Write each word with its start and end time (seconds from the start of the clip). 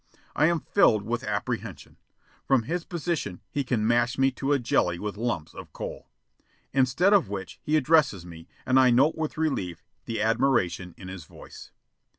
I 0.35 0.47
am 0.47 0.61
filled 0.61 1.03
with 1.03 1.23
apprehension. 1.23 1.97
From 2.43 2.63
his 2.63 2.85
position 2.85 3.39
he 3.51 3.63
can 3.63 3.85
mash 3.85 4.17
me 4.17 4.31
to 4.31 4.51
a 4.51 4.57
jelly 4.57 4.97
with 4.97 5.15
lumps 5.15 5.53
of 5.53 5.71
coal. 5.73 6.07
Instead 6.73 7.13
of 7.13 7.29
which 7.29 7.59
he 7.61 7.77
addresses 7.77 8.25
me, 8.25 8.47
and 8.65 8.79
I 8.79 8.89
note 8.89 9.13
with 9.15 9.37
relief 9.37 9.83
the 10.05 10.19
admiration 10.19 10.95
in 10.97 11.07
his 11.07 11.25
voice. 11.25 11.69